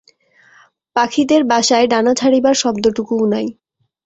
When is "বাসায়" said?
1.43-1.87